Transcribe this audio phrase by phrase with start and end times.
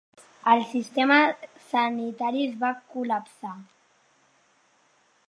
[0.53, 1.17] El sistema
[1.73, 3.55] sanitari es va col·lapsar.